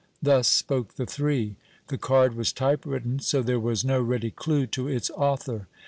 [0.19, 1.57] Thus spoke the three.
[1.89, 5.67] The card was typewritten, so there was no ready clue to its author.